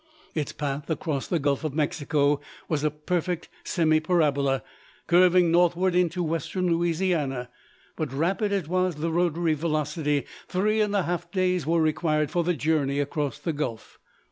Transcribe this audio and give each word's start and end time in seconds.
Its 0.33 0.51
path 0.51 0.89
across 0.89 1.27
the 1.27 1.37
Gulf 1.37 1.63
of 1.63 1.75
Mexico 1.75 2.39
was 2.67 2.83
a 2.83 2.89
perfect 2.89 3.49
semi 3.63 3.99
parabola, 3.99 4.63
curving 5.05 5.51
northward 5.51 5.93
into 5.93 6.23
western 6.23 6.65
Louisiana; 6.75 7.51
but 7.95 8.11
rapid 8.11 8.51
as 8.51 8.67
was 8.67 8.95
the 8.95 9.11
rotary 9.11 9.53
velocity, 9.53 10.25
three 10.47 10.81
and 10.81 10.95
a 10.95 11.03
half 11.03 11.29
days 11.29 11.67
were 11.67 11.79
required 11.83 12.31
for 12.31 12.43
the 12.43 12.55
journey 12.55 12.99
across 12.99 13.37
the 13.37 13.53
gulf. 13.53 13.99